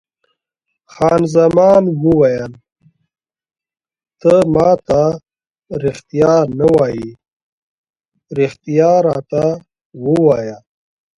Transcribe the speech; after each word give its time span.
خان 0.93 1.21
زمان 1.35 1.83
وویل: 2.03 2.51
ته 4.21 4.33
ما 4.53 4.69
ته 4.87 5.01
رښتیا 5.83 6.33
نه 6.57 6.67
وایې، 6.75 7.09
رښتیا 8.37 8.91
راته 9.07 9.45
ووایه. 10.03 10.57